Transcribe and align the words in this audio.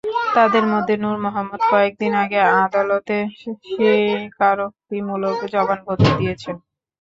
তাঁদের 0.35 0.65
মধ্যে 0.73 0.95
নূর 0.97 1.17
মোহাম্মদ 1.25 1.61
কয়েক 1.71 1.93
দিন 2.01 2.13
আগে 2.23 2.39
আদালতে 2.59 3.15
স্বীকারোক্তিমূলক 3.39 5.37
জবানবন্দি 5.53 6.11
দিয়েছেন। 6.19 6.55